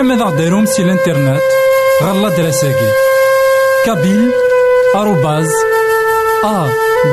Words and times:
زمرا 0.00 0.16
ماذا 0.16 0.24
غديرهم 0.24 0.66
سي 0.66 0.82
الانترنت 0.82 1.40
غالا 2.02 2.28
دراساكي 2.28 2.92
كابيل 3.86 4.30
آروباز 4.94 5.48
أ 6.44 6.68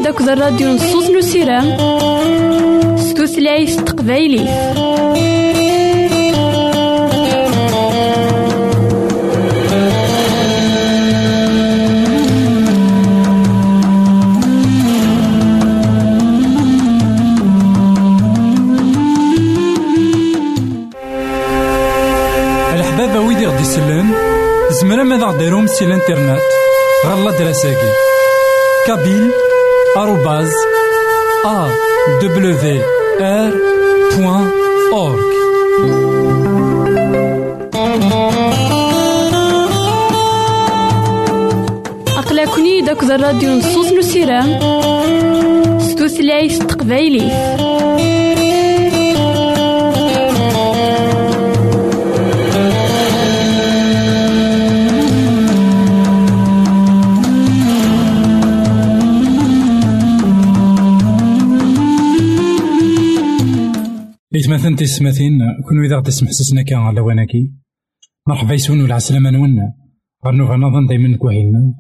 داك 0.06 0.20
الراديو 0.20 0.69
نصوص 0.69 1.11
نسيرام 1.11 1.76
ستوثلايف 2.97 3.81
تقبايلي. 3.81 4.41
الحبابة 22.75 23.20
ويدي 23.20 23.47
غدي 23.47 23.62
يسلن 23.62 24.14
زمرا 24.70 25.02
ماذا 25.02 25.26
غديرهم 25.26 25.67
سي 25.67 25.85
الإنترنت؟ 25.85 26.41
غالا 27.06 27.31
دراساكي. 27.38 27.93
كابيل 28.87 29.31
بوان 34.17 34.51
أورك 34.93 35.37
أقلكني 42.19 42.81
داك 42.81 43.03
الراديو 43.03 43.51
نصوص 43.51 43.93
نسيرام 43.93 44.59
ستوثلايف 45.81 46.59
تقبايلي 46.59 47.31
تسمثين 64.87 65.38
كون 65.69 65.85
إذا 65.85 65.97
غدي 65.97 66.11
تسمح 66.11 66.31
سسنا 66.31 66.62
كان 66.62 66.79
على 66.79 67.00
وناكي 67.00 67.53
مرحبا 68.29 68.55
يسون 68.55 68.81
ولا 68.83 68.94
عسلامة 68.94 69.31
نونا. 69.31 69.75
غنو 70.27 70.44
غنظن 70.44 70.87
دايما 70.87 71.17
كواهيلنا. 71.17 71.75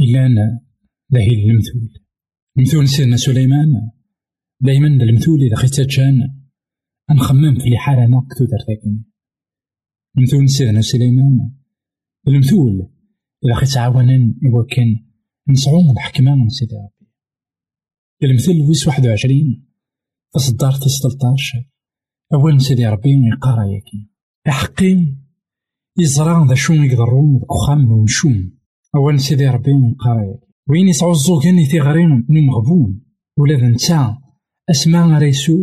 إلا 0.00 0.26
أنا 0.26 0.60
لاهي 1.10 1.50
المثول. 1.50 1.88
المثول 2.58 2.88
سيدنا 2.88 3.16
سليمان. 3.16 3.90
دايما 4.60 4.86
المثول 4.86 5.42
إذا 5.42 5.56
خيت 5.56 5.80
جان 5.80 6.14
نخمم 7.10 7.54
في 7.54 7.78
حالة 7.78 8.04
أنا 8.04 8.26
كتو 8.30 8.44
دارتاكين 8.44 9.04
المثول 10.16 10.48
سيدنا 10.48 10.80
سليمان. 10.80 11.50
المثول 12.28 12.90
إذا 13.44 13.54
خيت 13.54 13.76
عاونا 13.76 14.34
إوا 14.46 14.64
كان 14.70 15.06
نسعو 15.48 15.92
الحكمة 15.92 16.34
من 16.34 16.48
سيدي 16.48 16.74
ربي. 16.74 17.10
المثل 18.22 18.60
ويس 18.68 18.86
واحد 18.86 19.06
وعشرين 19.06 19.67
تصدر 20.34 20.72
تسطلطاش 20.72 21.56
أول 22.34 22.60
سيدي 22.60 22.86
ربي 22.86 23.10
يقرا 23.10 23.64
ياكي. 23.64 24.10
أحقي 24.48 25.16
يزرع 25.98 26.46
ذا 26.48 26.54
شو 26.54 26.72
يقدرون 26.72 27.34
ذاك 27.34 27.50
وخام 27.50 27.92
ومشوم 27.92 28.58
أول 28.94 29.20
سيدي 29.20 29.46
ربي 29.46 29.70
يقرا 29.70 30.22
ياكي. 30.22 30.46
وين 30.70 30.88
يسعو 30.88 31.12
الزوجين 31.12 31.58
يتيغرين 31.58 32.26
نوم 32.30 32.50
غبون. 32.50 33.00
ولا 33.38 33.54
ذا 33.60 33.68
نتا. 33.68 34.18
أسماء 34.70 35.18
ريسو 35.18 35.62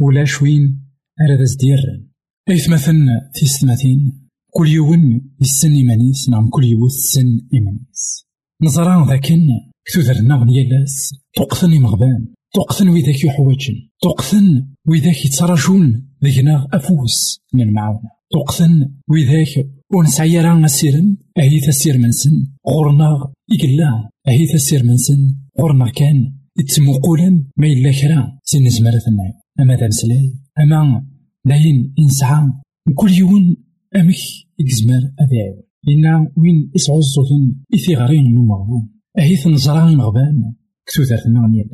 ولا 0.00 0.24
شوين 0.24 0.90
أراد 1.20 1.44
زديرن. 1.44 2.08
أيث 2.50 2.68
مثلا 2.68 3.30
في 3.34 3.46
ستماتين 3.46 4.28
كل 4.50 4.68
يوم 4.68 5.20
يسن 5.40 5.74
إيمانيس 5.74 6.28
نعم 6.28 6.48
كل 6.48 6.64
يوم 6.64 6.86
يسن 6.86 7.48
إيمانيس 7.54 8.26
نزرع 8.62 9.08
ذاكن 9.08 9.48
كتوذرنا 9.84 10.36
غنيا 10.36 10.64
لاس 10.64 11.14
تقثني 11.36 11.78
مغبان. 11.78 12.34
تقثن 12.54 12.88
ويداك 12.88 13.24
يحوجن 13.24 13.74
تقثن 14.02 14.66
ويداك 14.88 15.24
يتراجون 15.24 16.08
ذينا 16.24 16.68
أفوس 16.72 17.40
من 17.54 17.60
المعاونة 17.60 18.10
تقثن 18.30 18.90
ويداك 19.10 19.70
ونسعي 19.94 20.40
راه 20.40 20.66
سيرن 20.66 21.16
أهي 21.38 21.60
تسير 21.60 21.98
منسن 21.98 22.48
غورنا 22.68 23.32
إقلا 23.52 24.10
أهي 24.28 24.46
تسير 24.46 24.84
منسن 24.84 25.36
غورنا 25.60 25.90
كان. 25.90 26.34
يتسموقولا 26.58 27.44
ما 27.56 27.66
إلا 27.66 27.92
كرا. 28.00 28.38
سن 28.44 28.68
زمرة 28.68 29.02
النعيم. 29.08 29.34
أما 29.60 29.76
ذا 29.76 29.86
مسلاي 29.86 30.34
أما 30.58 31.06
داين 31.44 31.94
إنسعى 31.98 32.52
كل 32.94 33.12
يوم 33.12 33.56
أمك 33.96 34.16
إكزمر 34.60 35.02
أذاعي 35.22 35.64
إنا 35.88 36.32
وين 36.36 36.70
إسعو 36.76 36.98
الزوجين 36.98 37.64
إثي 37.74 37.94
غارين 37.94 38.34
نو 38.34 38.44
مغبون 38.44 38.88
أهي 39.18 39.36
تنزرع 39.36 39.86
مغبان 39.86 40.54
كتو 40.86 41.02
ذاتنا 41.02 41.40
غنيا 41.40 41.64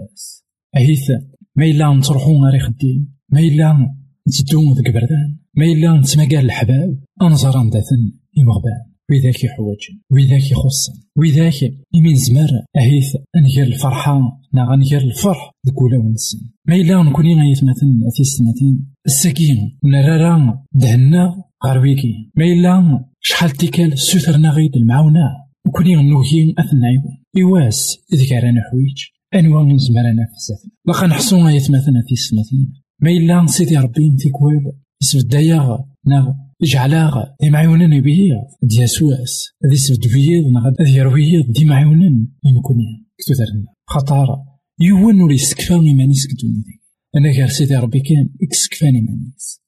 أهيث 0.76 1.10
ما 1.56 1.64
إلا 1.64 1.94
نتروحو 1.94 2.44
غير 2.44 2.60
خديم. 2.60 3.14
ما 3.32 3.40
إلا 3.40 3.94
نتدو 4.28 4.72
ذك 4.74 4.94
بردان 4.94 5.36
ما 5.54 5.64
إلا 5.64 6.00
نتمقال 6.00 6.44
الحباب 6.44 6.98
أنظر 7.22 7.62
نداثن 7.62 8.12
إمغبان 8.38 8.82
وذاك 9.10 9.44
يحوجن 9.44 9.94
وذاك 10.10 10.50
يخصن 10.50 10.92
وذاك 11.16 11.62
يمين 11.94 12.14
زمر 12.14 12.50
أهيث 12.76 13.16
أنجر 13.36 13.62
الفرحة. 13.62 14.40
نا 14.54 14.64
غنجر 14.64 14.98
الفرح. 14.98 15.50
ذك 15.66 15.82
ولا 15.82 15.98
ونسن. 15.98 16.38
ما 16.66 16.74
إلا 16.74 17.02
نكوني 17.02 17.34
غيثمثن 17.34 18.00
في 18.14 18.20
السنتين 18.20 18.94
السكين 19.06 19.78
نرارا 19.84 20.64
دهنا 20.72 21.44
غرويكي 21.66 22.30
ما 22.36 22.44
إلا 22.44 23.04
شحال 23.20 23.50
تيكال 23.50 23.98
سوثرنا 23.98 24.50
غيد 24.50 24.76
المعاونة. 24.76 25.50
وكوني 25.66 25.96
غنوهي 25.96 26.54
أثنى 26.58 26.86
عيون 26.86 27.24
إواس 27.42 27.98
إذ 28.12 28.28
كان 28.28 28.60
حويج 28.60 29.04
أنواع 29.34 29.62
من 29.62 29.78
زمرنا 29.78 30.26
في 30.26 30.34
الزفن 30.36 30.70
لقا 30.88 31.06
نحسو 31.06 31.36
غاية 31.36 31.62
مثلا 31.62 32.02
في 32.06 32.12
السماتين 32.12 32.72
ما 33.00 33.10
إلا 33.10 33.46
سيدي 33.46 33.76
ربي 33.76 34.16
في 34.18 34.30
كوال 34.30 34.72
يسبد 35.02 35.28
داياغ 35.28 35.78
نا 36.06 36.50
جعلاغ 36.62 37.24
دي 37.40 37.50
معيونين 37.50 37.92
يبيه 37.92 38.34
دي 38.62 38.86
سواس 38.86 39.48
دي 39.70 39.76
سبد 39.76 40.12
بيض 40.12 40.46
نا 40.46 40.84
دي 40.84 40.90
يرويض 40.96 41.52
دي 41.52 41.64
معيونين 41.64 42.36
يمكنين 42.44 43.06
كتو 43.18 43.34
دارنا 43.38 43.66
خطار. 43.86 44.44
يوان 44.80 45.20
ولي 45.20 45.34
يسكفاني 45.34 45.94
مانيس 45.94 46.26
كدوني 46.26 46.54
دي 46.54 46.82
أنا 47.16 47.30
غير 47.30 47.48
سيدي 47.48 47.76
ربي 47.76 48.00
كان 48.00 48.28
إكسكفاني 48.42 49.00
مانيس 49.00 49.60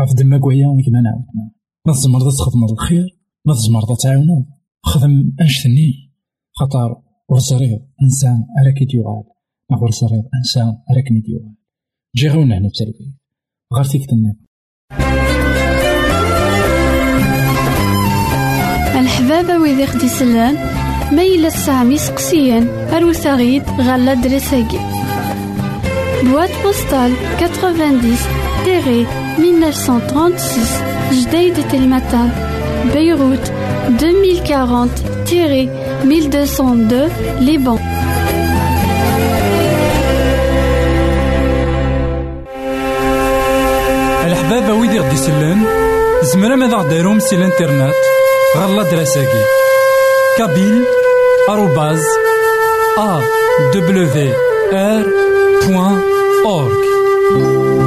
عفد 0.00 0.22
ما 0.22 0.38
قويا 0.38 0.66
كما 0.86 1.00
نعاود 1.00 1.24
ما 1.86 1.92
تزمر 1.92 2.20
تخدم 2.30 2.64
الخير. 2.64 3.06
ما 3.44 3.54
تزمر 3.54 3.94
تعاونو 3.94 4.46
خدم 4.82 5.32
أنشتني. 5.40 6.12
خطر 6.54 7.05
ورزريض 7.28 7.80
إنسان 8.02 8.46
راك 8.66 8.82
يديوغال 8.82 9.24
نغ 9.72 9.84
رزريض 9.84 10.24
إنسان 10.34 10.78
راك 10.96 11.12
ميديوغال 11.12 11.54
جي 12.16 12.28
غير 12.28 12.42
هنا 12.42 12.68
بتلبي 12.68 13.14
غير 13.72 13.84
فيك 13.84 14.06
الحبابة 19.00 19.58
ويدي 19.58 19.86
خدي 19.86 20.08
سلان 20.08 20.54
ما 21.12 21.22
إلا 21.22 21.48
سامي 21.48 21.98
سقسيان 21.98 22.68
أروت 22.68 23.26
غيد 23.26 23.62
غالا 23.62 24.14
دريساكي. 24.14 24.78
بواد 26.22 26.50
بوستال 26.64 27.12
90 27.38 28.16
تيري 28.64 29.06
1936 29.38 31.20
جديد 31.20 31.68
تلمتان 31.68 32.30
بيروت. 32.94 33.65
2040 33.86 34.90
تيري 35.26 35.70
1202 36.04 37.10
Liban. 37.40 37.80
الحبابة 44.26 44.72
ويدي 44.72 44.98
غدي 44.98 45.14
يسلن 45.14 45.64
زمرا 46.22 46.56
ماذا 46.56 46.76
غديرهم 46.76 47.18
سي 47.18 47.36
الإنترنت 47.36 47.94
غالا 48.56 48.82
دراساكي 48.82 49.44
كابيل 50.38 50.84
آروباز 51.48 52.02
أ 52.98 53.20
دبليو 53.74 54.32
آر 54.72 55.06
بوان 55.66 56.00
أورك 56.44 57.85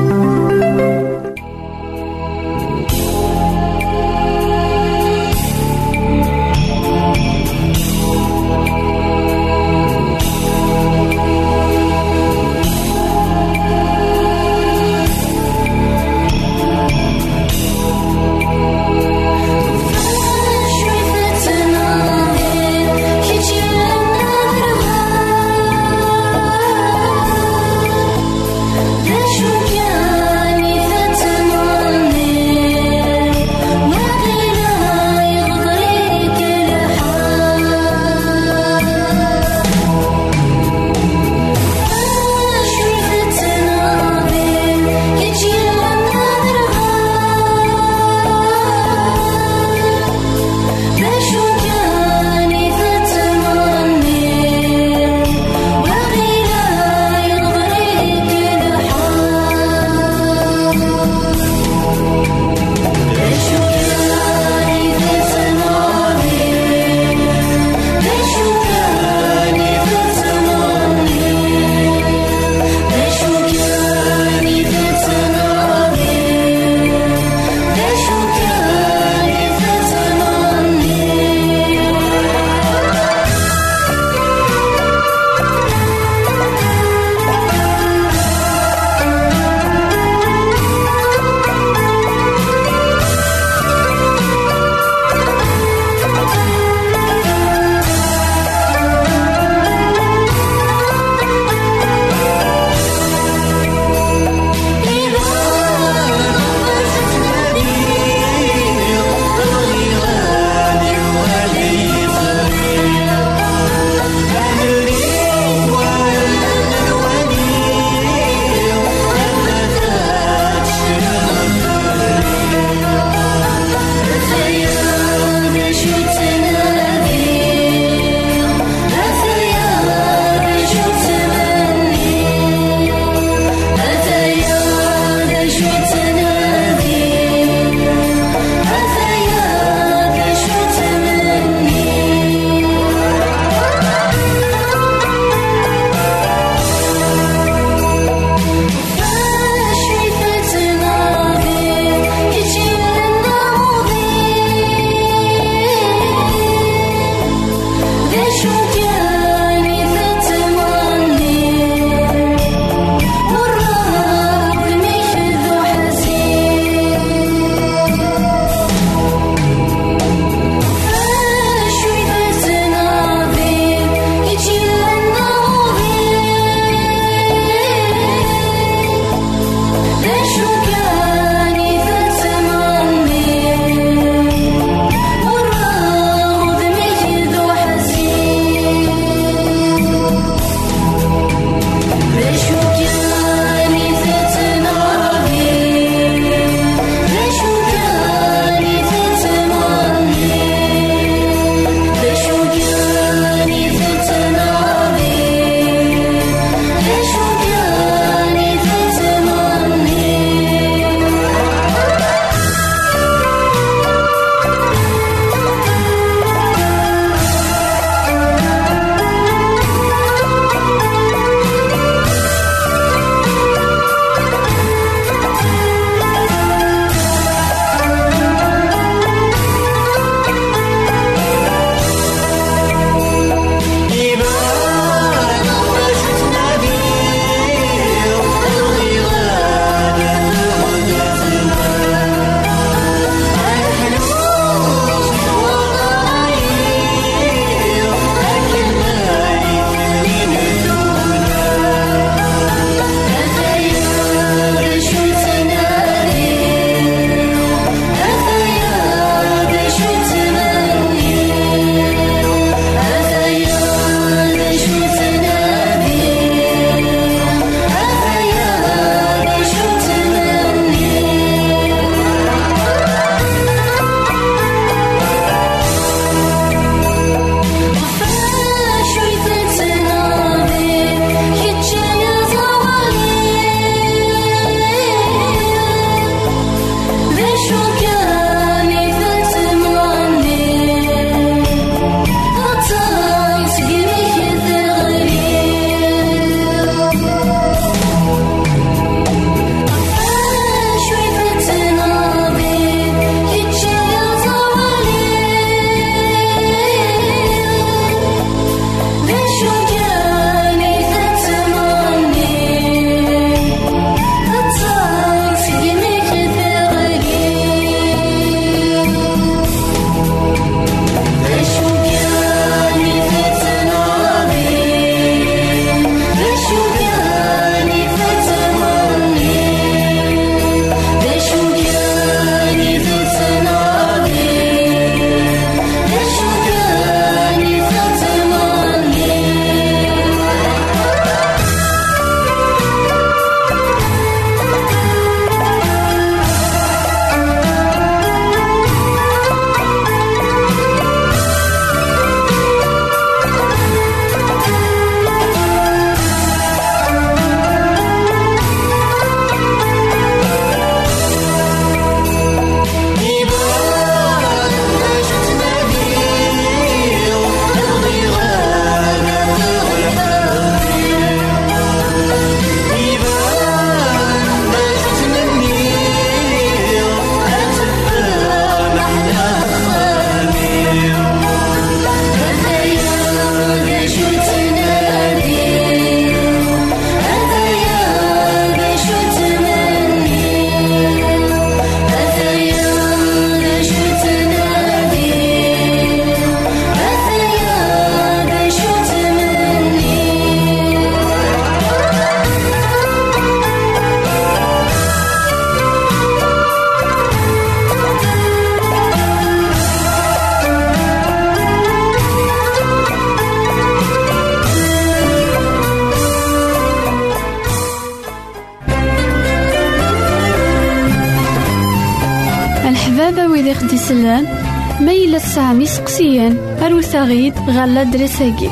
تسعام 425.80 425.88
يسقسيان 425.88 426.58
أروثاغيد 426.62 427.34
غالا 427.50 427.84
دريساكي 427.84 428.50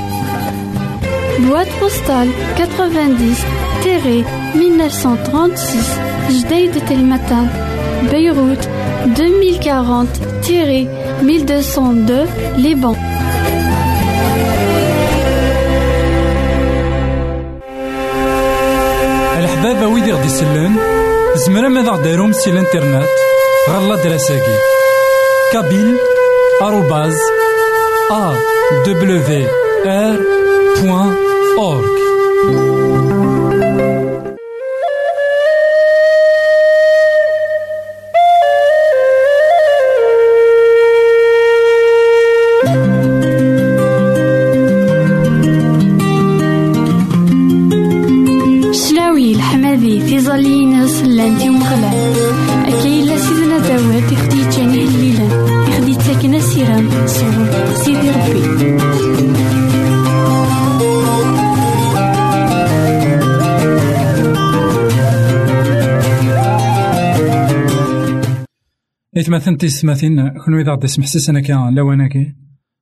بواد 1.40 1.68
بوستال 1.82 2.32
90 2.58 3.36
تيري 3.84 4.26
1936 4.56 5.84
جديد 6.30 6.86
تلمتان. 6.90 7.50
بيروت 8.12 8.70
2040 9.20 10.08
تيري 10.44 10.88
1202 11.22 12.28
لبنان 12.58 12.96
الحبابة 19.38 19.88
ويدي 19.88 20.12
غدي 20.12 20.26
يسلن 20.26 20.76
زمرا 21.36 21.70
ماذا 21.70 21.92
غديرهم 21.92 22.32
سي 22.32 22.50
الإنترنت؟ 22.50 23.08
غالا 23.70 23.96
دراساكي 23.96 24.58
كابيل 25.54 25.98
آروباز 26.62 27.16
إثمثن 69.18 69.58
تيسمثين 69.58 70.30
كنو 70.30 70.60
إذا 70.60 70.72
غدي 70.72 70.88
سمح 70.88 71.06
سيسنا 71.06 71.40
كان 71.42 71.76
لواناكي 71.76 72.34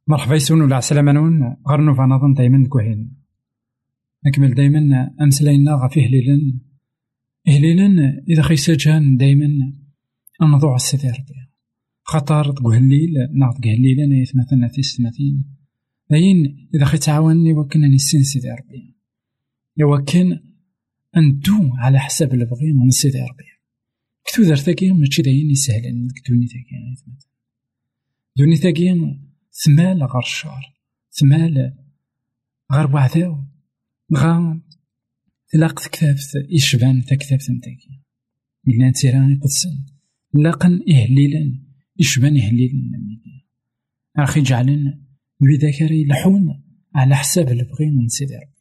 مرحبا 0.08 0.36
يسون 0.36 0.62
ولا 0.62 0.76
عسلامة 0.76 1.12
نون. 1.12 1.58
غير 1.68 1.82
نوفا 1.82 2.04
نظن 2.04 2.34
دايما 2.34 2.68
كوهين. 2.68 3.18
نكمل 4.26 4.54
دايما 4.54 5.12
أمسلاينا 5.22 5.88
فيه 5.88 6.08
ليلن. 6.08 6.60
إهليلن 7.48 8.00
إذا 8.30 8.42
خيساجان 8.42 9.18
دايما 9.18 9.48
أنضوع 10.42 10.76
السيدي 10.76 11.08
ربي 11.08 11.46
خطر 12.04 12.52
تقهليل 12.52 13.14
ناض 13.34 13.54
قهليل 13.64 14.00
أنا 14.00 14.18
يثمثنا 14.18 14.68
تيسمثين 14.68 15.44
داين 16.10 16.70
إذا 16.76 16.86
خي 16.86 16.98
تعاونني 16.98 17.54
وكنا 17.54 17.88
نسين 17.88 18.24
سيدي 18.24 18.50
ربي 18.50 18.96
يوكن 19.78 20.40
أندو 21.18 21.70
على 21.78 22.00
حساب 22.00 22.34
البغي 22.34 22.74
من 22.74 22.90
سيدي 22.90 23.18
ربي 23.18 23.55
كتو 24.26 24.44
دارتاكي 24.44 24.92
ماشي 24.92 25.22
داين 25.22 25.52
يسهلن 25.52 26.08
كدوني 26.16 26.48
تاكي 26.48 26.76
دوني 28.38 28.58
تاكي 28.58 29.18
ثمال 29.52 30.04
غير 30.04 30.24
الشهر 30.24 30.74
ثمال 31.12 31.74
غير 32.72 32.96
وعداو 32.96 33.44
غا 34.16 34.62
تلاقت 35.48 35.88
كتابت 35.88 36.48
يشبان 36.50 37.06
تا 37.06 37.16
كتابت 37.16 37.52
نتاكي 37.52 38.02
إلا 38.68 38.92
تيراني 38.92 39.36
قدسن 39.36 39.86
لاقن 40.34 40.84
إهليلا 40.90 41.60
يشبان 42.00 42.38
إهليلا 42.38 42.74
نميكي 42.74 43.46
أخي 44.18 44.42
جعلن 44.42 45.02
بذاكري 45.42 46.02
يلحون 46.02 46.64
على 46.96 47.16
حساب 47.16 47.48
البغي 47.48 47.90
من 47.90 48.08
سيدي 48.08 48.36
ربي. 48.36 48.56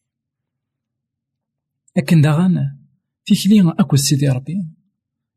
لكن 1.96 2.20
داغانا 2.20 2.78
تيكلي 3.26 3.74
أكو 3.78 3.96
سيدي 3.96 4.28
ربي. 4.28 4.54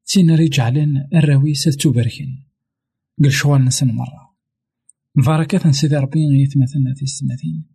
تينا 0.08 0.36
رجعلن 0.36 1.08
الراويس 1.14 1.64
توبركن 1.64 2.44
قل 3.24 3.32
شوال 3.32 3.66
نسن 3.66 3.88
مرة. 3.88 4.36
البركات 5.18 5.68
سيدي 5.68 5.96
ربي 5.96 6.20
يتمثلنا 6.20 6.94
في 6.94 7.02
السماثين 7.02 7.66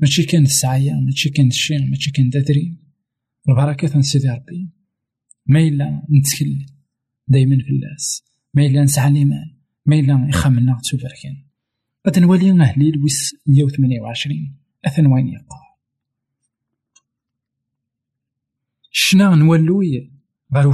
ماشي 0.00 0.22
كان 0.22 0.42
السعية 0.42 0.92
ماشي 0.92 1.30
كان 1.30 1.46
الشيء 1.46 1.90
ماشي 1.90 2.10
كان 2.10 2.28
دادري. 2.28 2.78
البركات 3.48 3.98
سيدي 3.98 4.28
ربي. 4.28 4.68
ما 5.46 5.60
إلا 5.60 6.06
نتكل 6.10 6.66
دايما 7.28 7.56
في 7.56 7.70
اللاس. 7.70 8.24
ما 8.54 8.66
إلا 8.66 8.82
نسعى 8.82 9.10
الإيمان. 9.10 9.56
ما 9.86 9.96
إلا 9.96 10.26
يخمنا 10.28 10.80
توبركن 10.90 11.46
غادي 12.06 12.20
نولي 12.20 12.62
أهلي 12.62 12.90
لويس 12.90 13.36
128 13.46 14.56
أثن 14.84 15.06
وين 15.06 15.28
يقع؟ 15.28 15.76
شنا 18.90 19.34
نولوي 19.34 20.12
غير 20.54 20.72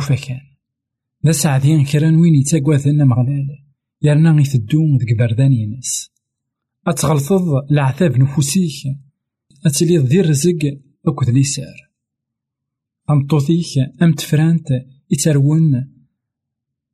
لا 1.24 1.32
سعدين 1.32 1.84
كران 1.84 2.16
وين 2.16 2.34
يتاقواثنا 2.34 3.04
مغلال 3.04 3.48
يرنا 4.02 4.30
غيثدو 4.30 4.96
ديك 4.96 5.18
بردان 5.18 5.52
ينس 5.52 6.10
أتغلطض 6.86 7.42
العذاب 7.70 8.18
نفوسيك 8.18 8.96
أتلي 9.66 9.98
دير 9.98 10.28
رزق 10.28 10.80
أكد 11.06 11.30
ليسار 11.30 11.90
أمطوطيك 13.10 13.66
أم 14.02 14.12
تفرانت 14.12 14.68
يترون 15.10 15.92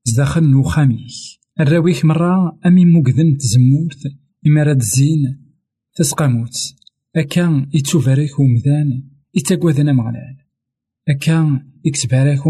زداخل 0.05 0.45
نوخاميك 0.45 1.13
الراويك 1.61 2.05
مرة 2.05 2.59
أمي 2.67 2.85
مقذن 2.85 3.37
تزمورت 3.37 4.03
إما 4.47 4.63
راد 4.63 4.81
الزين 4.81 5.41
تسقاموت 5.95 6.75
أكا 7.17 7.67
يتوفاريك 7.75 8.39
ومذان 8.39 9.03
يتاقواذنا 9.35 9.93
مغلال 9.93 10.37
أكا 11.09 11.63
يكتباريك 11.85 12.47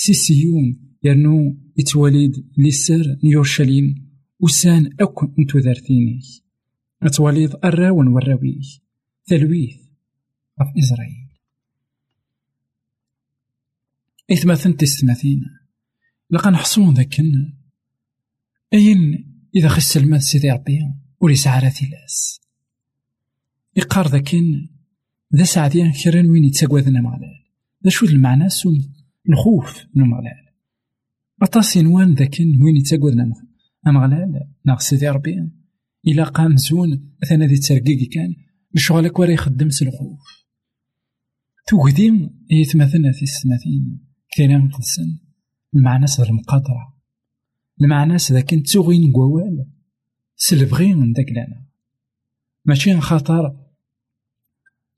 ومغلال 0.00 0.16
سيسيون 0.16 0.96
يرنو 1.02 1.56
يتواليد 1.76 2.46
لسر 2.58 3.18
يورشليم 3.22 4.10
وسان 4.40 4.90
أكو 5.00 5.34
أنتو 5.38 5.58
ذارتينيك 5.58 6.24
أتواليد 7.02 7.54
الراون 7.64 8.08
والراويك 8.08 8.82
تلويث 9.26 9.76
في 10.58 10.78
إسرائيل 10.78 11.28
إثماثن 14.32 14.76
تستماثين 14.76 15.44
لقا 16.30 16.50
نحصون 16.50 16.94
ذاكن. 16.94 17.52
أين 18.74 19.32
إذا 19.54 19.68
خس 19.68 19.96
المال 19.96 20.22
سيدي 20.22 20.50
ربي 20.50 20.78
وليس 21.20 21.46
عارثي 21.46 21.86
لاس 21.86 22.40
إقار 23.76 24.08
ذاكن. 24.08 24.68
ذا 25.36 25.44
سعدين 25.44 25.92
كران 25.92 26.30
وين 26.30 26.44
يتساقواذنا 26.44 27.00
مغلال 27.00 27.44
ذا 27.84 27.90
شو 27.90 28.06
المعنى؟ 28.06 28.48
سو 28.48 28.70
الخوف 29.28 29.86
مغلال 29.94 30.50
أطاسي 31.42 31.82
نوان 31.82 32.14
ذاكن 32.14 32.62
وين 32.62 32.76
يتساقواذنا 32.76 33.32
مغلال 33.86 34.48
ناغ 34.66 34.78
سيدي 34.78 35.08
ربي. 35.08 35.50
إلا 36.06 36.24
قام 36.24 36.56
زون 36.56 37.12
أثنى 37.22 37.46
ذي 37.46 37.56
ترقيقي 37.56 38.06
كان 38.06 38.34
لشغلك 38.74 39.18
ورا 39.18 39.30
يخدم 39.30 39.70
سلخوف. 39.70 40.20
توقدي 41.66 42.30
يتمثلنا 42.50 43.12
في 43.12 43.22
السماثين 43.22 44.00
كثيرا 44.32 44.70
قدسن 44.72 45.18
المعنى 45.74 46.06
صدر 46.06 46.28
المقادرة 46.28 46.96
المعنى 47.80 48.16
ذا 48.16 48.40
كنت 48.40 48.70
تغين 48.70 49.12
قوال. 49.12 49.66
سلبغي 50.36 50.94
من 50.94 51.12
داك 51.12 51.30
لنا 51.30 51.66
ماشي 52.64 53.00
خاطر 53.00 53.56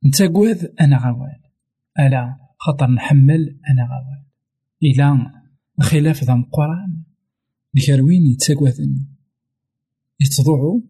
نتاقوذ 0.07 0.67
أنا 0.81 0.97
غوال. 0.97 1.41
ألا 1.99 2.37
خاطر 2.59 2.91
نحمل 2.91 3.61
أنا 3.71 3.83
غوال. 3.83 4.12
إلا 4.83 5.31
خلاف 5.81 6.25
ذا 6.25 6.35
القرآن. 6.35 7.03
ذكروين 7.77 8.27
يتاقوذن 8.27 9.07
يتضوعوا 10.21 10.81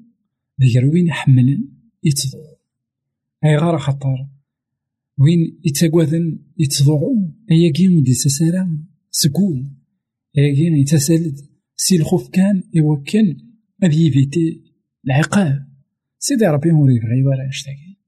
ذكروين 0.62 1.06
يحملن 1.06 1.68
يتضوعوا 2.04 2.56
أي 3.44 3.56
غار 3.56 3.78
خطر. 3.78 4.28
وين 5.18 5.60
يتاقوذن 5.64 6.38
يتضوعوا 6.58 7.30
أيا 7.50 7.72
كيم 7.72 8.02
دي 8.02 8.14
سسارة 8.14 8.78
سكول. 9.10 9.70
أيا 10.38 10.54
كيم 10.54 10.74
يتسالد 10.74 11.40
سي 11.76 11.96
الخوف 11.96 12.28
كان. 12.28 12.62
يوكن 12.74 13.36
أذ 13.84 13.92
يفيتي 13.92 14.62
العقاب. 15.06 15.68
سيدي 16.18 16.46
ربي 16.46 16.70
موري 16.70 16.98
بغي 16.98 17.22
ورا 17.22 17.48
اشتاكي 17.48 17.98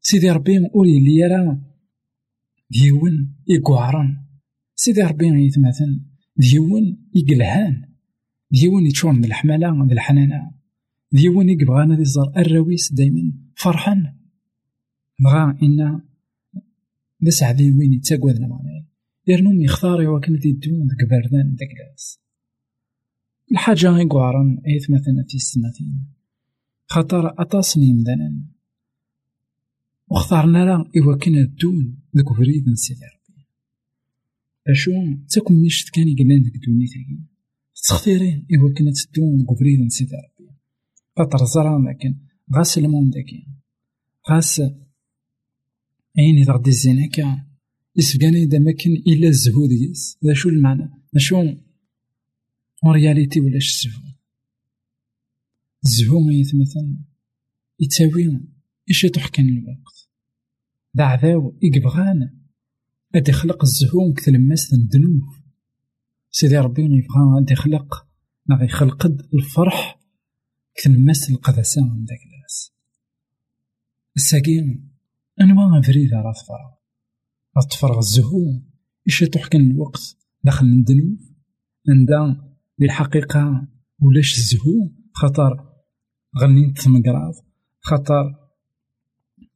سيدي 0.00 0.30
ربي 0.30 0.58
موري 0.58 1.00
لي 1.00 1.26
راه 1.26 1.62
ديون. 2.70 3.36
يقعرن 3.48 4.27
سيدي 4.80 5.02
ربي 5.02 5.26
يتمثل 5.46 6.00
ديون 6.36 6.98
يقلهان 7.14 7.82
ديون 8.50 8.86
يتشون 8.86 9.14
من 9.14 9.24
الحمالة 9.24 9.70
من 9.70 9.92
الحنانة 9.92 10.50
ديون 11.12 11.48
يقبغانا 11.48 11.96
دي 11.96 12.04
زر 12.04 12.32
الرويس 12.36 12.92
دايما 12.92 13.32
فرحان 13.54 14.14
بغا 15.20 15.58
إنا 15.62 16.04
بس 17.20 17.42
عذي 17.42 17.72
وين 17.72 17.92
يتاقوذنا 17.92 18.46
معناه 18.46 18.86
يرنوم 19.26 19.60
يختار 19.60 20.02
يوكن 20.02 20.34
ذي 20.34 20.50
الدون 20.50 20.88
ذاك 20.88 21.08
بردان 21.10 21.56
ذاك 21.60 21.68
لاس 21.78 22.20
الحاجة 23.52 23.88
غي 23.88 24.04
قوارن 24.04 24.62
ايث 24.66 24.90
مثلا 24.90 25.24
في 25.28 25.34
السماتين 25.34 26.06
خاطر 26.86 27.40
أطاسني 27.42 27.92
مدانا 27.92 28.44
واختارنا 30.08 30.64
راه 30.64 30.90
إوا 30.96 31.16
كنا 31.16 31.40
الدون 31.40 31.98
ذاك 32.16 32.28
فريد 32.36 32.68
نسيدي 32.68 33.17
أشو؟ 34.68 34.92
تاكم 35.28 35.54
ميشت 35.54 35.90
كان 35.90 36.08
يقلان 36.08 36.42
ديك 36.42 36.56
دونيتاكي 36.66 37.18
تختيرين 37.88 38.46
إوا 38.54 38.74
كنا 38.74 38.92
تدون 38.92 39.46
فريد 39.58 39.80
نسيدي 39.80 40.16
ربي 40.16 40.50
خاطر 41.18 41.44
زرا 41.44 41.78
لكن 41.78 42.16
غاس 42.56 42.78
المون 42.78 43.10
داكي 43.10 43.46
غاس 44.30 44.62
عيني 46.18 46.42
ذا 46.42 46.52
غدي 46.52 46.70
الزيناكا 46.70 47.44
يسبقاني 47.96 48.46
دا 48.46 48.58
ماكن 48.58 48.90
إلا 48.90 49.28
الزهو 49.28 49.66
ديس 49.66 50.18
ذا 50.24 50.34
شو 50.34 50.48
المعنى؟ 50.48 50.82
ذا 51.14 51.20
شو؟ 51.20 51.36
أون 51.36 52.92
رياليتي 52.92 53.40
ولاش 53.40 53.84
الزهو 53.84 54.02
الزهو 55.84 56.20
مثلا. 56.54 56.96
يتساوي 57.80 58.40
إيش 58.88 59.06
كان 59.06 59.48
الوقت؟ 59.48 60.08
دا 60.94 61.04
عذاو 61.04 61.58
إقبغان. 61.64 62.37
أدي 63.14 63.32
خلق 63.32 63.64
الزهو 63.64 64.12
كتلماس 64.12 64.72
الذنوب 64.72 65.22
سيدي 66.30 66.58
ربي 66.58 66.82
يبغى 66.82 67.42
أدي 67.42 67.54
خلق 67.54 68.06
نغي 68.50 68.64
يخلق 68.64 69.06
الفرح 69.34 70.00
كتلماس 70.74 71.30
القدسة 71.30 71.82
من 71.82 72.04
داك 72.04 72.18
الناس 72.26 72.72
الساقين 74.16 74.90
أنواع 75.40 75.80
فريدة 75.80 76.16
راه 76.16 76.32
تفرغ 76.32 76.70
راه 77.56 77.68
تفرغ 77.70 77.98
الزهو 77.98 78.60
إيش 79.06 79.24
كان 79.24 79.70
الوقت 79.70 80.16
داخل 80.44 80.66
الذنوب 80.66 81.18
عندها 81.88 82.54
للحقيقة 82.78 83.68
ولاش 84.00 84.38
الزهو 84.38 84.90
خاطر 85.12 85.72
غنيت 86.38 86.78
ثمقراض 86.78 87.34
خاطر 87.80 88.34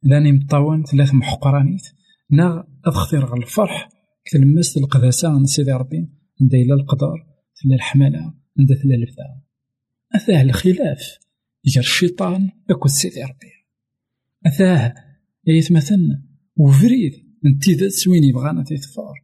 لاني 0.03 0.31
مطاون 0.31 0.83
ثلاث 0.83 1.13
محقرانيت. 1.13 1.81
نا 2.29 2.72
أذخثير 2.87 3.25
غل 3.25 3.37
الفرح. 3.37 3.89
كتلمس 4.25 4.77
القداسة 4.77 5.29
عند 5.29 5.45
سيدي 5.45 5.71
ربي 5.71 6.09
عند 6.41 6.53
إلى 6.53 6.73
القدر 6.73 7.27
تلا 7.55 7.75
الحمالة 7.75 8.33
عند 8.59 8.75
تلا 8.75 8.95
البدع 8.95 9.25
أثاه 10.15 10.41
الخلاف 10.41 11.17
يجر 11.65 11.81
الشيطان 11.81 12.49
أكو 12.69 12.87
سيدي 12.87 13.23
ربي. 13.23 13.51
أثاه 14.45 14.93
يتمثل 15.47 16.21
وفريد 16.57 17.11
انتي 17.45 17.73
ذات 17.73 17.91
سويني 17.91 18.31
بغانا 18.31 18.63
تيتفار. 18.63 19.23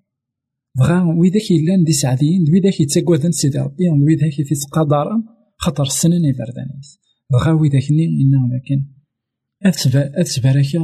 بغا 0.77 1.03
ويداك 1.03 1.51
يلان 1.51 1.83
دي 1.83 1.91
سعديين 1.91 2.45
ويداك 2.51 2.79
يتساقوذن 2.81 3.31
سيدي 3.31 3.59
ربي 3.59 3.89
ويداك 3.89 4.39
يتقادر 4.39 5.07
خاطر 5.57 5.83
السنين 5.83 6.25
يبردانيس. 6.25 6.99
بغا 7.31 7.51
ويداك 7.51 7.91
نين 7.91 8.09
إنا 8.09 8.55
لكن 8.55 8.85
أتبارك 10.15 10.75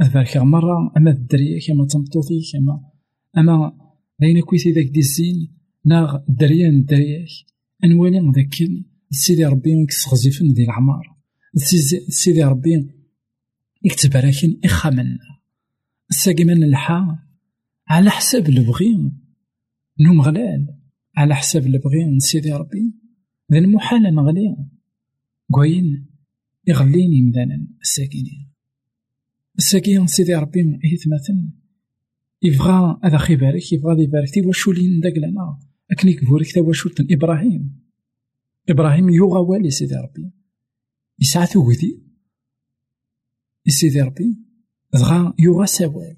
أتبارك 0.00 0.36
مرة 0.36 0.92
أما 0.96 1.10
الدرية 1.10 1.60
كما 1.66 1.86
تمطوطي 1.86 2.40
كما 2.52 2.80
أما 3.38 3.72
داينا 4.20 4.40
كويتي 4.40 4.72
داك 4.72 4.86
دي 4.86 5.00
الزين؟ 5.00 5.58
ناغ 5.84 6.16
الدرية 6.28 6.68
الدرية 6.68 7.24
أنوالي 7.84 8.32
ذاك 8.36 8.54
سيدي 9.10 9.44
ربي 9.44 9.82
يكسغزيفن 9.82 10.52
دي 10.52 10.64
العمار 10.64 11.16
سيدي 12.08 12.44
ربي 12.44 12.90
يكتب 13.84 14.16
راكن 14.16 14.60
إخامنا 14.64 15.18
الساقي 16.10 16.44
من 16.44 16.62
الحا 16.64 17.18
على 17.88 18.10
حساب 18.10 18.48
البغي 18.48 19.12
نوم 20.00 20.20
غلال 20.20 20.66
على 21.16 21.34
حساب 21.34 21.66
البغي 21.66 22.18
سيدي 22.18 22.52
ربي 22.52 22.94
ذا 23.52 23.58
المحال 23.58 24.02
نغلي 24.02 24.56
قوين 25.52 26.06
يغليني 26.66 27.22
مدانا 27.22 27.66
الساكنين 27.80 28.47
الساكين 29.58 30.06
سيدي 30.06 30.34
ربي 30.34 30.62
مثلا. 31.06 31.50
يبغى 32.42 33.00
هذا 33.04 33.18
خي 33.18 33.36
بارك 33.36 33.72
يبغى 33.72 34.02
يبارك. 34.02 34.30
تي 34.30 34.40
واشو 34.40 34.72
لين 34.72 35.00
داك 35.00 35.18
لنا؟ 35.18 35.58
أكني 35.90 36.12
كبورك 36.12 36.52
تا 36.52 36.60
واشو 36.60 36.90
إبراهيم. 37.10 37.80
إبراهيم 38.68 39.08
يوغا 39.08 39.38
والي 39.38 39.70
سيدي 39.70 39.94
ربي. 39.94 40.30
يسعى 41.20 41.46
ثوذي 41.46 42.02
سيدي 43.68 44.02
ربي 44.02 44.38
دغا 44.94 45.34
يوغا 45.38 45.66
سوال. 45.66 46.16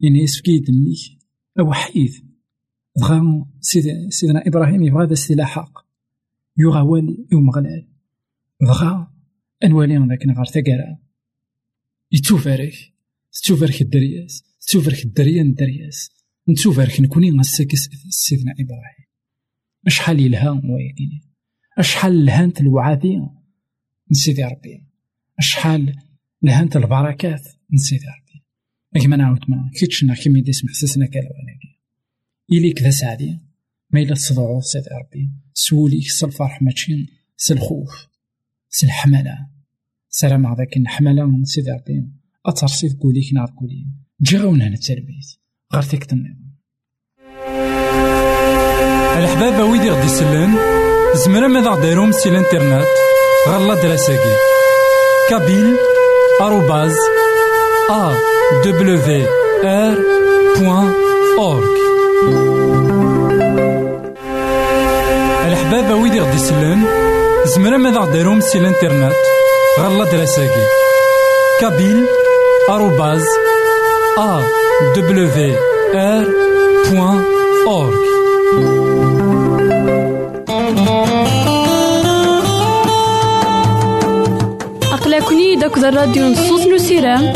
يعني 0.00 0.18
يسفكيد 0.18 0.70
منيك 0.70 1.18
أوحيد 1.60 2.10
دغا 2.96 3.46
سيد 3.60 4.10
سيدنا 4.10 4.42
إبراهيم 4.46 4.82
يبغى 4.82 5.06
هذا 5.30 5.44
حق. 5.44 5.86
يوغا 6.56 6.80
والي 6.80 7.26
يوم 7.32 7.50
غلال. 7.50 7.88
دغا 8.60 9.12
أنوالي 9.64 9.96
ذاك 10.08 10.26
نغار 10.26 10.44
ثقارا 10.44 11.11
يتوفارك 12.12 12.74
تشوفارك 13.42 13.82
الدرياس 13.82 14.44
تشوفارك 14.60 15.04
الدريا 15.04 15.42
الدرياس 15.42 16.10
نتوفارك 16.48 17.00
نكوني 17.00 17.30
غساك 17.30 17.74
سيدنا 18.10 18.52
إبراهيم 18.52 19.06
أشحال 19.86 20.20
يلها 20.20 20.50
ويقيني 20.50 21.22
أشحال 21.78 22.24
لهانت 22.24 22.60
الوعادي 22.60 23.20
نسيدي 24.10 24.44
ربي 24.44 24.86
أشحال 25.38 25.94
لهانت 26.42 26.76
البركات 26.76 27.48
نسيت 27.72 28.00
ربي 28.02 28.44
كيما 29.00 29.16
نعاود 29.16 29.40
ما 29.48 29.70
كيتشنا 29.74 30.14
كيما 30.14 30.38
يدي 30.38 30.52
سمح 30.52 30.72
سسنا 30.72 31.06
كالواناكي 31.06 31.78
إليك 32.52 32.82
ذا 32.82 32.90
سعدي 32.90 33.38
ما 33.90 34.00
إلا 34.00 34.14
تصدعو 34.14 34.60
سيدي 34.60 34.88
ربي 34.90 35.30
سوليك 35.54 36.06
الفرح 36.24 36.62
ماشي 36.62 37.06
الخوف 37.50 38.08
الحملة 38.84 39.51
سلام 40.14 40.46
الحملة 40.76 41.24
من 41.24 41.44
سيدي 41.44 41.70
ربي 41.70 42.04
أترسيد 42.46 42.98
قوليك 43.02 43.34
نار 43.34 43.48
قولي 43.60 43.86
جي 44.22 44.36
غاونا 44.36 44.66
التربيت 44.66 45.28
غير 45.74 45.84
النظام 46.12 46.52
الحباب 49.18 49.70
ويدي 49.70 49.90
غدي 49.90 50.06
يسلن 50.06 50.54
زمرا 51.14 51.48
ماذا 51.48 51.70
غديرهم 51.70 52.12
سي 52.12 52.28
الانترنت. 52.28 52.86
غالا 53.48 53.74
دراساكي. 53.74 54.36
كابيل 55.30 55.76
arrobase 56.40 57.00
awr.org 57.90 58.82
الحبابة 65.46 65.94
ويدي 65.94 66.20
غدي 66.20 66.36
يسلن 66.36 66.84
زمرا 67.46 67.76
ماذا 67.76 67.98
غديرهم 67.98 68.40
سي 68.40 68.58
الانترنت. 68.58 69.41
غالا 69.80 70.04
دراساكي 70.04 70.64
كابيل 71.60 72.06
arrobase 72.70 73.30
awr.org 74.18 74.52
أقلكني 84.92 85.56
داك 85.56 85.78
الراديو 85.78 86.28
نصوص 86.28 86.66
نسيرام 86.66 87.32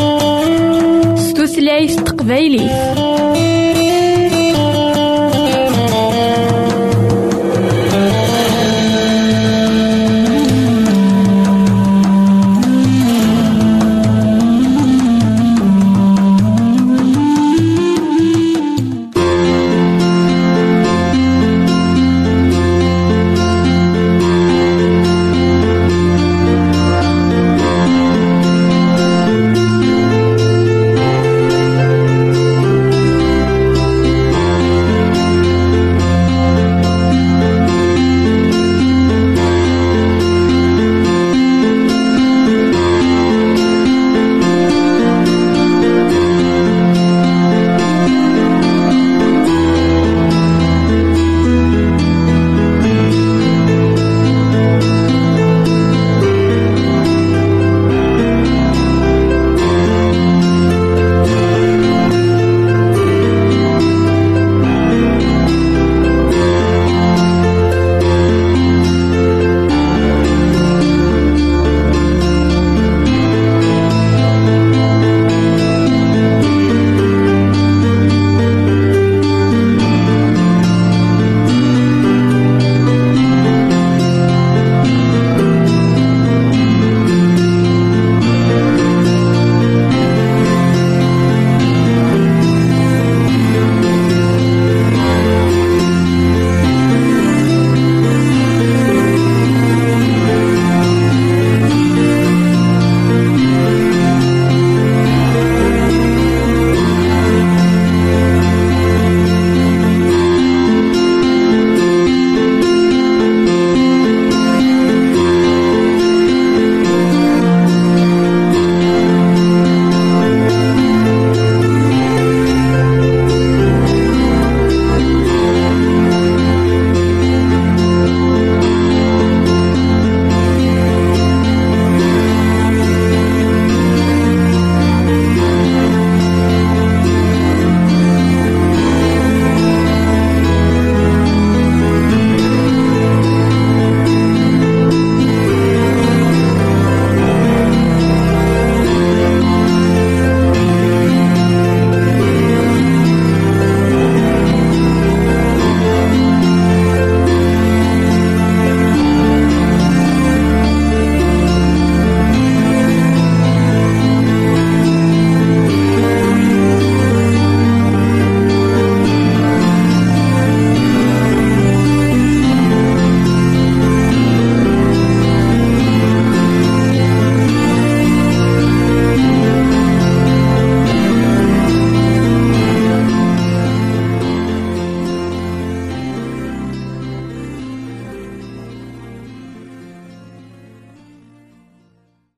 ستوثلايف 1.17 2.01
تقبايلي 2.03 2.67